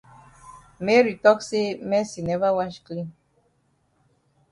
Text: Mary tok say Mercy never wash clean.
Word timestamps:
Mary 0.85 1.13
tok 1.23 1.39
say 1.49 1.75
Mercy 1.77 2.23
never 2.23 2.51
wash 2.55 2.79
clean. 2.79 3.13